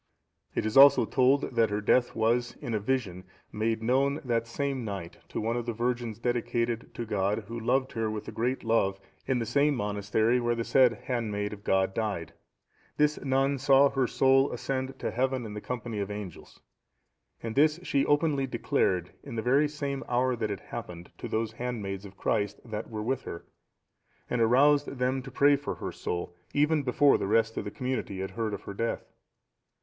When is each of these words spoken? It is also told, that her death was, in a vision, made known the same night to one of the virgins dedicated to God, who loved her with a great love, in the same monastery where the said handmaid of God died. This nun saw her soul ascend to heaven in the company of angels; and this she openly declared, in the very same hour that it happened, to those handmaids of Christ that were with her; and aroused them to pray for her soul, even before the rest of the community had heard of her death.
It 0.55 0.65
is 0.65 0.75
also 0.77 1.05
told, 1.05 1.53
that 1.55 1.69
her 1.69 1.79
death 1.79 2.15
was, 2.15 2.55
in 2.59 2.73
a 2.73 2.79
vision, 2.79 3.23
made 3.51 3.83
known 3.83 4.19
the 4.25 4.43
same 4.45 4.83
night 4.83 5.17
to 5.29 5.39
one 5.39 5.55
of 5.55 5.67
the 5.67 5.73
virgins 5.73 6.17
dedicated 6.17 6.89
to 6.95 7.05
God, 7.05 7.43
who 7.47 7.59
loved 7.59 7.91
her 7.91 8.09
with 8.09 8.27
a 8.27 8.31
great 8.31 8.63
love, 8.63 8.99
in 9.27 9.37
the 9.37 9.45
same 9.45 9.75
monastery 9.75 10.39
where 10.39 10.55
the 10.55 10.63
said 10.63 11.03
handmaid 11.03 11.53
of 11.53 11.63
God 11.63 11.93
died. 11.93 12.33
This 12.97 13.23
nun 13.23 13.59
saw 13.59 13.89
her 13.91 14.07
soul 14.07 14.51
ascend 14.51 14.97
to 14.97 15.11
heaven 15.11 15.45
in 15.45 15.53
the 15.53 15.61
company 15.61 15.99
of 15.99 16.09
angels; 16.09 16.59
and 17.43 17.53
this 17.53 17.79
she 17.83 18.03
openly 18.07 18.47
declared, 18.47 19.11
in 19.21 19.35
the 19.35 19.43
very 19.43 19.67
same 19.69 20.03
hour 20.09 20.35
that 20.35 20.49
it 20.49 20.61
happened, 20.61 21.11
to 21.19 21.27
those 21.27 21.51
handmaids 21.51 22.05
of 22.05 22.17
Christ 22.17 22.59
that 22.65 22.89
were 22.89 23.03
with 23.03 23.21
her; 23.25 23.45
and 24.31 24.41
aroused 24.41 24.97
them 24.97 25.21
to 25.21 25.29
pray 25.29 25.55
for 25.55 25.75
her 25.75 25.91
soul, 25.91 26.35
even 26.55 26.81
before 26.81 27.19
the 27.19 27.27
rest 27.27 27.55
of 27.55 27.65
the 27.65 27.69
community 27.69 28.21
had 28.21 28.31
heard 28.31 28.55
of 28.55 28.63
her 28.63 28.73
death. 28.73 29.05